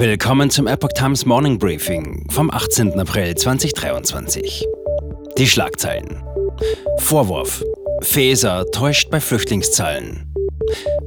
Willkommen 0.00 0.48
zum 0.48 0.66
Epoch 0.66 0.94
Times 0.94 1.26
Morning 1.26 1.58
Briefing 1.58 2.24
vom 2.30 2.50
18. 2.50 2.98
April 2.98 3.34
2023. 3.34 4.66
Die 5.36 5.46
Schlagzeilen. 5.46 6.22
Vorwurf. 7.00 7.62
Faeser 8.00 8.64
täuscht 8.72 9.10
bei 9.10 9.20
Flüchtlingszahlen. 9.20 10.32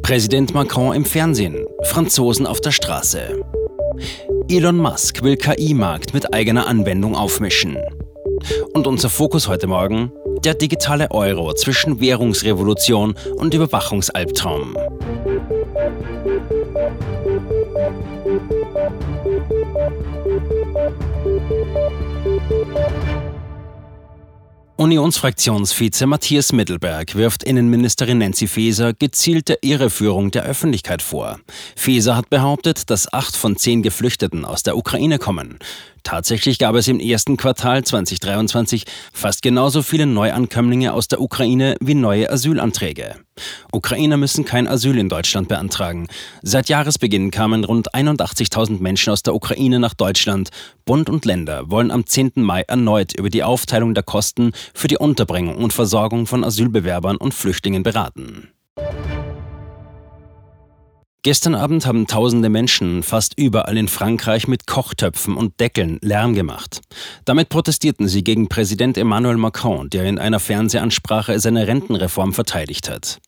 Präsident 0.03 0.53
Macron 0.53 0.95
im 0.95 1.05
Fernsehen. 1.05 1.65
Franzosen 1.85 2.45
auf 2.45 2.61
der 2.61 2.69
Straße. 2.69 3.41
Elon 4.47 4.77
Musk 4.77 5.23
will 5.23 5.37
KI-Markt 5.37 6.13
mit 6.13 6.31
eigener 6.31 6.67
Anwendung 6.67 7.15
aufmischen. 7.15 7.79
Und 8.75 8.85
unser 8.85 9.09
Fokus 9.09 9.47
heute 9.47 9.65
Morgen? 9.65 10.11
Der 10.43 10.53
digitale 10.53 11.09
Euro 11.09 11.51
zwischen 11.55 11.99
Währungsrevolution 11.99 13.15
und 13.37 13.55
Überwachungsalbtraum. 13.55 14.75
Unionsfraktionsvize 24.75 26.07
Matthias 26.07 26.51
Mittelberg 26.51 27.13
wirft 27.13 27.43
Innenministerin 27.43 28.17
Nancy 28.17 28.47
Faeser 28.47 28.93
gezielte 28.93 29.59
Irreführung 29.61 30.31
der 30.31 30.45
Öffentlichkeit 30.45 31.03
vor. 31.03 31.39
Faeser 31.75 32.17
hat 32.17 32.31
behauptet, 32.31 32.89
dass 32.89 33.13
acht 33.13 33.35
von 33.35 33.55
zehn 33.55 33.83
Geflüchteten 33.83 34.45
aus 34.45 34.63
der 34.63 34.75
Ukraine 34.75 35.19
kommen. 35.19 35.59
Tatsächlich 36.03 36.59
gab 36.59 36.75
es 36.75 36.89
im 36.89 36.99
ersten 36.99 37.37
Quartal 37.37 37.83
2023 37.83 38.83
fast 39.13 39.41
genauso 39.41 39.81
viele 39.81 40.05
Neuankömmlinge 40.05 40.93
aus 40.93 41.07
der 41.07 41.21
Ukraine 41.21 41.77
wie 41.79 41.95
neue 41.95 42.29
Asylanträge. 42.29 43.15
Ukrainer 43.71 44.17
müssen 44.17 44.43
kein 44.43 44.67
Asyl 44.67 44.97
in 44.97 45.07
Deutschland 45.07 45.47
beantragen. 45.47 46.07
Seit 46.41 46.67
Jahresbeginn 46.67 47.31
kamen 47.31 47.63
rund 47.63 47.95
81.000 47.95 48.81
Menschen 48.81 49.13
aus 49.13 49.23
der 49.23 49.33
Ukraine 49.33 49.79
nach 49.79 49.93
Deutschland. 49.93 50.49
Bund 50.85 51.09
und 51.09 51.23
Länder 51.23 51.69
wollen 51.71 51.89
am 51.89 52.05
10. 52.05 52.33
Mai 52.35 52.61
erneut 52.61 53.13
über 53.13 53.29
die 53.29 53.43
Aufteilung 53.43 53.93
der 53.93 54.03
Kosten 54.03 54.51
für 54.73 54.89
die 54.89 54.97
Unterbringung 54.97 55.55
und 55.55 55.71
Versorgung 55.71 56.27
von 56.27 56.43
Asylbewerbern 56.43 57.15
und 57.15 57.33
Flüchtlingen 57.33 57.81
beraten. 57.81 58.49
Gestern 61.25 61.55
Abend 61.55 61.85
haben 61.85 62.05
tausende 62.05 62.49
Menschen 62.49 63.01
fast 63.01 63.39
überall 63.39 63.77
in 63.77 63.87
Frankreich 63.87 64.49
mit 64.49 64.67
Kochtöpfen 64.67 65.37
und 65.37 65.57
Deckeln 65.61 65.97
Lärm 66.01 66.35
gemacht. 66.35 66.81
Damit 67.23 67.47
protestierten 67.47 68.09
sie 68.09 68.25
gegen 68.25 68.49
Präsident 68.49 68.97
Emmanuel 68.97 69.37
Macron, 69.37 69.89
der 69.89 70.03
in 70.03 70.19
einer 70.19 70.41
Fernsehansprache 70.41 71.39
seine 71.39 71.65
Rentenreform 71.65 72.33
verteidigt 72.33 72.89
hat. 72.89 73.19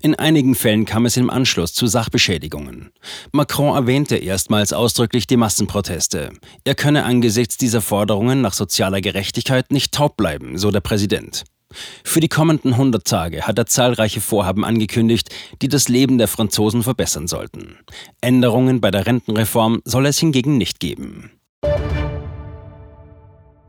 In 0.00 0.14
einigen 0.14 0.54
Fällen 0.54 0.86
kam 0.86 1.04
es 1.04 1.18
im 1.18 1.28
Anschluss 1.28 1.74
zu 1.74 1.86
Sachbeschädigungen. 1.86 2.90
Macron 3.32 3.76
erwähnte 3.76 4.16
erstmals 4.16 4.72
ausdrücklich 4.72 5.26
die 5.26 5.36
Massenproteste. 5.36 6.30
Er 6.64 6.74
könne 6.74 7.04
angesichts 7.04 7.58
dieser 7.58 7.82
Forderungen 7.82 8.40
nach 8.40 8.54
sozialer 8.54 9.02
Gerechtigkeit 9.02 9.70
nicht 9.70 9.92
taub 9.92 10.16
bleiben, 10.16 10.56
so 10.56 10.70
der 10.70 10.80
Präsident. 10.80 11.44
Für 12.04 12.20
die 12.20 12.28
kommenden 12.28 12.72
100 12.72 13.04
Tage 13.04 13.42
hat 13.42 13.58
er 13.58 13.66
zahlreiche 13.66 14.20
Vorhaben 14.20 14.64
angekündigt, 14.64 15.30
die 15.60 15.68
das 15.68 15.88
Leben 15.88 16.18
der 16.18 16.28
Franzosen 16.28 16.82
verbessern 16.82 17.26
sollten. 17.26 17.78
Änderungen 18.20 18.80
bei 18.80 18.90
der 18.90 19.06
Rentenreform 19.06 19.82
soll 19.84 20.06
es 20.06 20.18
hingegen 20.18 20.56
nicht 20.56 20.80
geben. 20.80 21.30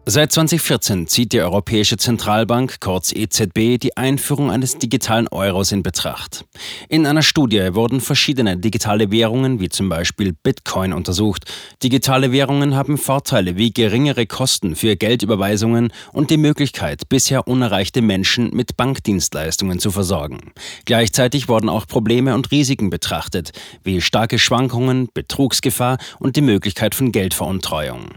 Seit 0.05 0.33
2014 0.33 1.07
zieht 1.07 1.31
die 1.31 1.39
Europäische 1.39 1.95
Zentralbank, 1.95 2.81
kurz 2.81 3.13
EZB, 3.13 3.79
die 3.79 3.95
Einführung 3.95 4.51
eines 4.51 4.77
digitalen 4.77 5.29
Euros 5.29 5.71
in 5.71 5.81
Betracht. 5.81 6.43
In 6.89 7.07
einer 7.07 7.21
Studie 7.21 7.73
wurden 7.73 8.01
verschiedene 8.01 8.57
digitale 8.57 9.11
Währungen, 9.11 9.61
wie 9.61 9.69
zum 9.69 9.87
Beispiel 9.87 10.33
Bitcoin, 10.33 10.91
untersucht. 10.91 11.45
Digitale 11.83 12.33
Währungen 12.33 12.75
haben 12.75 12.97
Vorteile 12.97 13.55
wie 13.55 13.71
geringere 13.71 14.25
Kosten 14.25 14.75
für 14.75 14.97
Geldüberweisungen 14.97 15.93
und 16.11 16.31
die 16.31 16.37
Möglichkeit, 16.37 17.07
bisher 17.07 17.47
unerreichte 17.47 18.01
Menschen 18.01 18.49
mit 18.53 18.75
Bankdienstleistungen 18.75 19.79
zu 19.79 19.89
versorgen. 19.89 20.51
Gleichzeitig 20.83 21.47
wurden 21.47 21.69
auch 21.69 21.87
Probleme 21.87 22.35
und 22.35 22.51
Risiken 22.51 22.89
betrachtet, 22.89 23.53
wie 23.85 24.01
starke 24.01 24.37
Schwankungen, 24.37 25.07
Betrugsgefahr 25.13 25.97
und 26.19 26.35
die 26.35 26.41
Möglichkeit 26.41 26.93
von 26.93 27.13
Geldveruntreuung. 27.13 28.09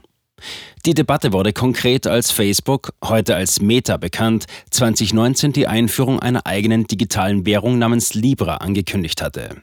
Die 0.86 0.94
Debatte 0.94 1.32
wurde 1.32 1.52
konkret 1.52 2.06
als 2.06 2.30
Facebook, 2.30 2.92
heute 3.02 3.34
als 3.34 3.60
Meta 3.60 3.96
bekannt, 3.96 4.44
2019 4.70 5.52
die 5.52 5.66
Einführung 5.66 6.20
einer 6.20 6.46
eigenen 6.46 6.86
digitalen 6.86 7.44
Währung 7.44 7.78
namens 7.78 8.14
Libra 8.14 8.58
angekündigt 8.58 9.20
hatte. 9.20 9.62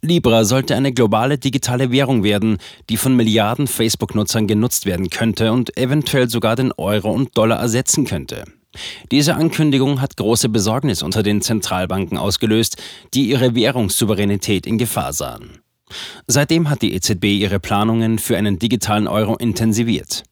Libra 0.00 0.44
sollte 0.44 0.76
eine 0.76 0.92
globale 0.92 1.38
digitale 1.38 1.90
Währung 1.90 2.22
werden, 2.22 2.58
die 2.88 2.96
von 2.96 3.16
Milliarden 3.16 3.66
Facebook-Nutzern 3.66 4.46
genutzt 4.46 4.86
werden 4.86 5.10
könnte 5.10 5.52
und 5.52 5.76
eventuell 5.76 6.28
sogar 6.28 6.54
den 6.54 6.70
Euro 6.72 7.10
und 7.10 7.36
Dollar 7.36 7.58
ersetzen 7.58 8.04
könnte. 8.04 8.44
Diese 9.10 9.34
Ankündigung 9.34 10.00
hat 10.00 10.16
große 10.16 10.48
Besorgnis 10.48 11.02
unter 11.02 11.22
den 11.22 11.40
Zentralbanken 11.40 12.18
ausgelöst, 12.18 12.76
die 13.14 13.28
ihre 13.28 13.54
Währungssouveränität 13.54 14.66
in 14.66 14.78
Gefahr 14.78 15.12
sahen. 15.12 15.63
Seitdem 16.26 16.70
hat 16.70 16.82
die 16.82 16.94
EZB 16.94 17.24
ihre 17.24 17.60
Planungen 17.60 18.18
für 18.18 18.36
einen 18.36 18.58
digitalen 18.58 19.06
Euro 19.06 19.36
intensiviert. 19.36 20.24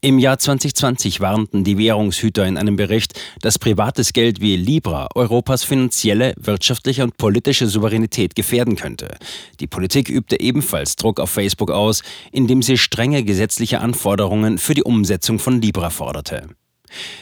Im 0.00 0.18
Jahr 0.18 0.38
2020 0.38 1.20
warnten 1.20 1.64
die 1.64 1.78
Währungshüter 1.78 2.46
in 2.46 2.56
einem 2.56 2.76
Bericht, 2.76 3.18
dass 3.40 3.58
privates 3.58 4.12
Geld 4.12 4.40
wie 4.40 4.56
Libra 4.56 5.08
Europas 5.14 5.64
finanzielle, 5.64 6.34
wirtschaftliche 6.36 7.02
und 7.02 7.16
politische 7.16 7.66
Souveränität 7.66 8.34
gefährden 8.36 8.76
könnte. 8.76 9.16
Die 9.58 9.66
Politik 9.66 10.08
übte 10.08 10.38
ebenfalls 10.40 10.96
Druck 10.96 11.18
auf 11.18 11.30
Facebook 11.30 11.70
aus, 11.70 12.02
indem 12.30 12.62
sie 12.62 12.78
strenge 12.78 13.24
gesetzliche 13.24 13.80
Anforderungen 13.80 14.58
für 14.58 14.74
die 14.74 14.84
Umsetzung 14.84 15.38
von 15.38 15.60
Libra 15.60 15.90
forderte. 15.90 16.48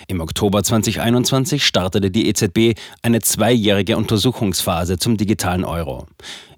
Im 0.08 0.20
Oktober 0.20 0.62
2021 0.62 1.64
startete 1.64 2.10
die 2.10 2.28
EZB 2.28 2.78
eine 3.02 3.20
zweijährige 3.20 3.96
Untersuchungsphase 3.96 4.98
zum 4.98 5.16
digitalen 5.16 5.64
Euro. 5.64 6.06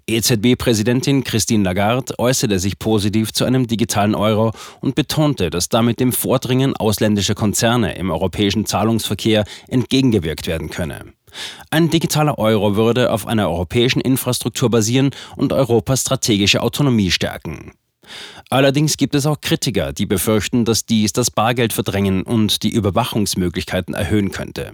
EZB-Präsidentin 0.09 1.25
Christine 1.25 1.65
Lagarde 1.65 2.17
äußerte 2.17 2.59
sich 2.59 2.79
positiv 2.79 3.33
zu 3.33 3.43
einem 3.43 3.67
digitalen 3.67 4.15
Euro 4.15 4.53
und 4.79 4.95
betonte, 4.95 5.49
dass 5.49 5.67
damit 5.67 5.99
dem 5.99 6.13
Vordringen 6.13 6.77
ausländischer 6.77 7.35
Konzerne 7.35 7.97
im 7.97 8.09
europäischen 8.09 8.65
Zahlungsverkehr 8.65 9.43
entgegengewirkt 9.67 10.47
werden 10.47 10.69
könne. 10.69 11.13
Ein 11.71 11.89
digitaler 11.89 12.37
Euro 12.37 12.77
würde 12.77 13.11
auf 13.11 13.27
einer 13.27 13.49
europäischen 13.49 13.99
Infrastruktur 13.99 14.69
basieren 14.69 15.11
und 15.35 15.51
Europas 15.51 16.01
strategische 16.01 16.61
Autonomie 16.61 17.11
stärken. 17.11 17.73
Allerdings 18.49 18.95
gibt 18.95 19.13
es 19.13 19.25
auch 19.25 19.41
Kritiker, 19.41 19.91
die 19.91 20.05
befürchten, 20.05 20.63
dass 20.63 20.85
dies 20.85 21.11
das 21.11 21.31
Bargeld 21.31 21.73
verdrängen 21.73 22.23
und 22.23 22.63
die 22.63 22.69
Überwachungsmöglichkeiten 22.69 23.93
erhöhen 23.93 24.31
könnte. 24.31 24.71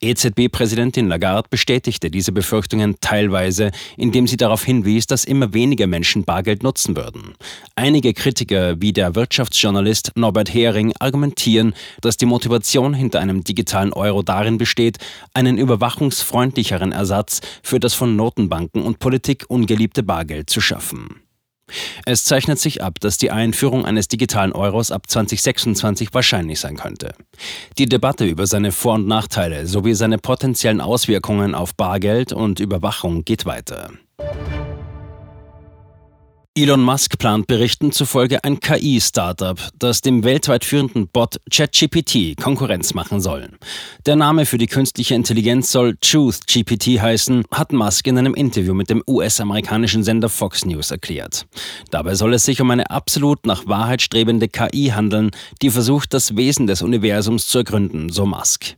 EZB-Präsidentin 0.00 1.08
Lagarde 1.08 1.48
bestätigte 1.50 2.10
diese 2.10 2.32
Befürchtungen 2.32 2.96
teilweise, 3.00 3.70
indem 3.96 4.26
sie 4.26 4.36
darauf 4.36 4.64
hinwies, 4.64 5.06
dass 5.06 5.24
immer 5.24 5.52
weniger 5.54 5.86
Menschen 5.86 6.24
Bargeld 6.24 6.62
nutzen 6.62 6.96
würden. 6.96 7.34
Einige 7.74 8.14
Kritiker 8.14 8.80
wie 8.80 8.92
der 8.92 9.14
Wirtschaftsjournalist 9.14 10.12
Norbert 10.16 10.52
Hering 10.52 10.92
argumentieren, 10.98 11.74
dass 12.00 12.16
die 12.16 12.26
Motivation 12.26 12.94
hinter 12.94 13.20
einem 13.20 13.44
digitalen 13.44 13.92
Euro 13.92 14.22
darin 14.22 14.58
besteht, 14.58 14.98
einen 15.34 15.58
überwachungsfreundlicheren 15.58 16.92
Ersatz 16.92 17.40
für 17.62 17.80
das 17.80 17.94
von 17.94 18.16
Notenbanken 18.16 18.82
und 18.82 18.98
Politik 18.98 19.44
ungeliebte 19.48 20.02
Bargeld 20.02 20.50
zu 20.50 20.60
schaffen. 20.60 21.27
Es 22.06 22.24
zeichnet 22.24 22.58
sich 22.58 22.82
ab, 22.82 23.00
dass 23.00 23.18
die 23.18 23.30
Einführung 23.30 23.84
eines 23.84 24.08
digitalen 24.08 24.52
Euros 24.52 24.90
ab 24.90 25.08
2026 25.08 26.12
wahrscheinlich 26.12 26.60
sein 26.60 26.76
könnte. 26.76 27.14
Die 27.78 27.86
Debatte 27.86 28.24
über 28.24 28.46
seine 28.46 28.72
Vor- 28.72 28.94
und 28.94 29.06
Nachteile 29.06 29.66
sowie 29.66 29.94
seine 29.94 30.18
potenziellen 30.18 30.80
Auswirkungen 30.80 31.54
auf 31.54 31.74
Bargeld 31.74 32.32
und 32.32 32.60
Überwachung 32.60 33.24
geht 33.24 33.46
weiter. 33.46 33.90
Elon 36.60 36.82
Musk 36.82 37.18
plant 37.18 37.46
Berichten 37.46 37.92
zufolge 37.92 38.42
ein 38.42 38.58
KI-Startup, 38.58 39.56
das 39.78 40.00
dem 40.00 40.24
weltweit 40.24 40.64
führenden 40.64 41.06
Bot 41.06 41.36
ChatGPT 41.52 42.36
Konkurrenz 42.36 42.94
machen 42.94 43.20
soll. 43.20 43.48
Der 44.06 44.16
Name 44.16 44.44
für 44.44 44.58
die 44.58 44.66
künstliche 44.66 45.14
Intelligenz 45.14 45.70
soll 45.70 45.96
TruthGPT 46.00 47.00
heißen, 47.00 47.44
hat 47.52 47.72
Musk 47.72 48.08
in 48.08 48.18
einem 48.18 48.34
Interview 48.34 48.74
mit 48.74 48.90
dem 48.90 49.04
US-amerikanischen 49.06 50.02
Sender 50.02 50.28
Fox 50.28 50.64
News 50.64 50.90
erklärt. 50.90 51.46
Dabei 51.92 52.16
soll 52.16 52.34
es 52.34 52.44
sich 52.44 52.60
um 52.60 52.72
eine 52.72 52.90
absolut 52.90 53.46
nach 53.46 53.68
Wahrheit 53.68 54.02
strebende 54.02 54.48
KI 54.48 54.88
handeln, 54.92 55.30
die 55.62 55.70
versucht, 55.70 56.12
das 56.12 56.36
Wesen 56.36 56.66
des 56.66 56.82
Universums 56.82 57.46
zu 57.46 57.58
ergründen, 57.58 58.10
so 58.10 58.26
Musk. 58.26 58.74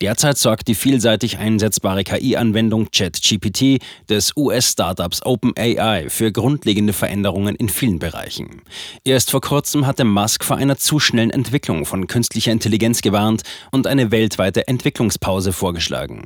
Derzeit 0.00 0.38
sorgt 0.38 0.68
die 0.68 0.74
vielseitig 0.74 1.38
einsetzbare 1.38 2.04
KI-Anwendung 2.04 2.88
ChatGPT 2.90 3.82
des 4.08 4.36
US-Startups 4.36 5.24
OpenAI 5.24 6.08
für 6.08 6.32
grundlegende 6.32 6.92
Veränderungen 6.92 7.56
in 7.56 7.68
vielen 7.68 7.98
Bereichen. 7.98 8.62
Erst 9.04 9.30
vor 9.30 9.40
kurzem 9.40 9.86
hatte 9.86 10.04
Musk 10.04 10.44
vor 10.44 10.56
einer 10.56 10.76
zu 10.76 10.98
schnellen 10.98 11.30
Entwicklung 11.30 11.86
von 11.86 12.06
künstlicher 12.06 12.52
Intelligenz 12.52 13.02
gewarnt 13.02 13.42
und 13.70 13.86
eine 13.86 14.10
weltweite 14.10 14.68
Entwicklungspause 14.68 15.52
vorgeschlagen. 15.52 16.24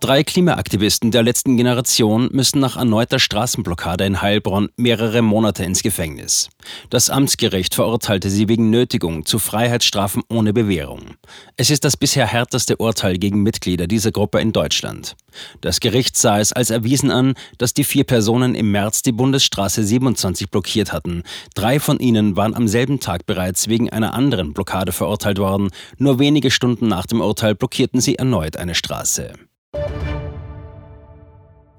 Drei 0.00 0.22
Klimaaktivisten 0.22 1.10
der 1.10 1.24
letzten 1.24 1.56
Generation 1.56 2.28
müssen 2.30 2.60
nach 2.60 2.76
erneuter 2.76 3.18
Straßenblockade 3.18 4.04
in 4.04 4.22
Heilbronn 4.22 4.68
mehrere 4.76 5.22
Monate 5.22 5.64
ins 5.64 5.82
Gefängnis. 5.82 6.50
Das 6.88 7.10
Amtsgericht 7.10 7.74
verurteilte 7.74 8.30
sie 8.30 8.48
wegen 8.48 8.70
Nötigung 8.70 9.26
zu 9.26 9.40
Freiheitsstrafen 9.40 10.22
ohne 10.28 10.52
Bewährung. 10.52 11.16
Es 11.56 11.70
ist 11.70 11.84
das 11.84 11.96
bisher 11.96 12.26
härteste 12.28 12.76
Urteil 12.76 13.18
gegen 13.18 13.42
Mitglieder 13.42 13.88
dieser 13.88 14.12
Gruppe 14.12 14.38
in 14.38 14.52
Deutschland. 14.52 15.16
Das 15.62 15.80
Gericht 15.80 16.16
sah 16.16 16.38
es 16.38 16.52
als 16.52 16.70
erwiesen 16.70 17.10
an, 17.10 17.34
dass 17.58 17.74
die 17.74 17.84
vier 17.84 18.04
Personen 18.04 18.54
im 18.54 18.70
März 18.70 19.02
die 19.02 19.12
Bundesstraße 19.12 19.82
27 19.82 20.48
blockiert 20.48 20.92
hatten. 20.92 21.24
Drei 21.56 21.80
von 21.80 21.98
ihnen 21.98 22.36
waren 22.36 22.54
am 22.54 22.68
selben 22.68 23.00
Tag 23.00 23.26
bereits 23.26 23.66
wegen 23.66 23.90
einer 23.90 24.14
anderen 24.14 24.52
Blockade 24.52 24.92
verurteilt 24.92 25.38
worden. 25.38 25.70
Nur 25.96 26.20
wenige 26.20 26.52
Stunden 26.52 26.86
nach 26.86 27.06
dem 27.06 27.20
Urteil 27.20 27.56
blockierten 27.56 28.00
sie 28.00 28.14
erneut 28.14 28.56
eine 28.56 28.76
Straße. 28.76 29.32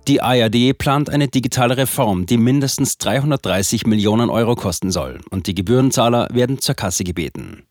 Die 0.10 0.22
ARD 0.24 0.76
plant 0.76 1.10
eine 1.12 1.28
digitale 1.28 1.78
Reform, 1.78 2.26
die 2.26 2.38
mindestens 2.38 2.98
330 2.98 3.86
Millionen 3.86 4.32
Euro 4.32 4.56
kosten 4.56 4.90
soll, 4.90 5.22
und 5.30 5.46
die 5.46 5.54
Gebührenzahler 5.54 6.30
werden 6.32 6.60
zur 6.60 6.74
Kasse 6.74 7.04
gebeten. 7.04 7.69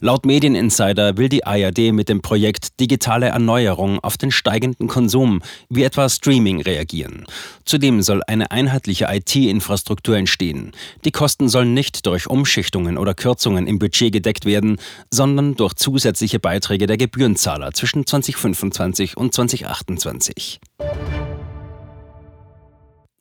Laut 0.00 0.26
Medieninsider 0.26 1.16
will 1.16 1.28
die 1.28 1.46
ARD 1.46 1.92
mit 1.92 2.08
dem 2.08 2.22
Projekt 2.22 2.80
Digitale 2.80 3.26
Erneuerung 3.26 4.00
auf 4.00 4.16
den 4.16 4.30
steigenden 4.30 4.88
Konsum 4.88 5.42
wie 5.68 5.84
etwa 5.84 6.08
Streaming 6.08 6.60
reagieren. 6.60 7.24
Zudem 7.64 8.02
soll 8.02 8.22
eine 8.26 8.50
einheitliche 8.50 9.06
IT-Infrastruktur 9.10 10.16
entstehen. 10.16 10.72
Die 11.04 11.12
Kosten 11.12 11.48
sollen 11.48 11.74
nicht 11.74 12.06
durch 12.06 12.28
Umschichtungen 12.28 12.98
oder 12.98 13.14
Kürzungen 13.14 13.66
im 13.66 13.78
Budget 13.78 14.12
gedeckt 14.12 14.44
werden, 14.44 14.78
sondern 15.10 15.54
durch 15.54 15.74
zusätzliche 15.74 16.40
Beiträge 16.40 16.86
der 16.86 16.96
Gebührenzahler 16.96 17.72
zwischen 17.72 18.06
2025 18.06 19.16
und 19.16 19.34
2028. 19.34 20.60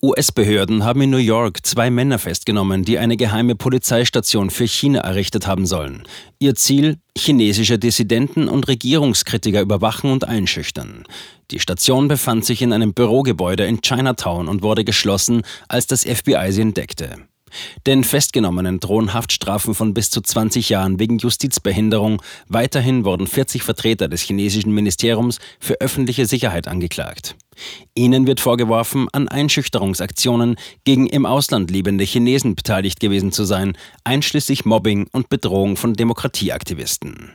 US-Behörden 0.04 0.84
haben 0.84 1.02
in 1.02 1.12
New 1.12 1.16
York 1.16 1.66
zwei 1.66 1.90
Männer 1.90 2.20
festgenommen, 2.20 2.84
die 2.84 3.00
eine 3.00 3.16
geheime 3.16 3.56
Polizeistation 3.56 4.50
für 4.50 4.68
China 4.68 5.00
errichtet 5.00 5.48
haben 5.48 5.66
sollen. 5.66 6.04
Ihr 6.40 6.56
Ziel? 6.56 6.98
Chinesische 7.18 7.80
Dissidenten 7.80 8.50
und 8.50 8.68
Regierungskritiker 8.68 9.62
überwachen 9.62 10.12
und 10.12 10.28
einschüchtern. 10.28 11.06
Die 11.52 11.60
Station 11.60 12.10
befand 12.10 12.44
sich 12.44 12.62
in 12.62 12.74
einem 12.74 12.94
Bürogebäude 12.94 13.66
in 13.66 13.80
Chinatown 13.82 14.50
und 14.50 14.62
wurde 14.62 14.84
geschlossen, 14.84 15.44
als 15.70 15.88
das 15.88 16.04
FBI 16.04 16.52
sie 16.52 16.64
entdeckte. 16.64 17.20
Den 17.88 18.04
Festgenommenen 18.04 18.82
drohen 18.82 19.14
Haftstrafen 19.14 19.74
von 19.74 19.94
bis 19.94 20.10
zu 20.10 20.20
20 20.20 20.68
Jahren 20.68 21.00
wegen 21.00 21.18
Justizbehinderung. 21.18 22.22
Weiterhin 22.50 23.06
wurden 23.06 23.26
40 23.26 23.64
Vertreter 23.64 24.10
des 24.10 24.22
chinesischen 24.22 24.74
Ministeriums 24.74 25.40
für 25.62 25.80
öffentliche 25.80 26.26
Sicherheit 26.26 26.68
angeklagt. 26.68 27.38
Ihnen 27.96 28.28
wird 28.28 28.40
vorgeworfen, 28.40 29.08
an 29.12 29.28
Einschüchterungsaktionen 29.28 30.56
gegen 30.84 31.08
im 31.08 31.26
Ausland 31.26 31.72
lebende 31.72 32.04
Chinesen 32.04 32.56
beteiligt 32.56 33.00
gewesen 33.00 33.32
zu 33.32 33.46
sein, 33.46 33.78
einschließlich 34.04 34.66
Mobbing 34.66 35.08
und 35.12 35.30
Bedrohung 35.30 35.76
von 35.76 35.94
Demokratieaktivisten. 35.94 37.34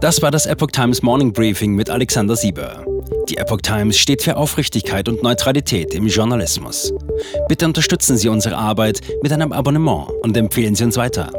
Das 0.00 0.20
war 0.20 0.30
das 0.30 0.46
Epoch 0.46 0.70
Times 0.72 1.02
Morning 1.02 1.32
Briefing 1.32 1.74
mit 1.74 1.88
Alexander 1.88 2.36
Sieber. 2.36 2.84
Die 3.28 3.38
Epoch 3.38 3.62
Times 3.62 3.96
steht 3.98 4.22
für 4.22 4.36
Aufrichtigkeit 4.36 5.08
und 5.08 5.22
Neutralität 5.22 5.94
im 5.94 6.06
Journalismus. 6.06 6.92
Bitte 7.48 7.64
unterstützen 7.64 8.16
Sie 8.16 8.28
unsere 8.28 8.56
Arbeit 8.56 9.00
mit 9.22 9.32
einem 9.32 9.52
Abonnement 9.52 10.08
und 10.22 10.36
empfehlen 10.36 10.74
Sie 10.74 10.84
uns 10.84 10.96
weiter. 10.96 11.30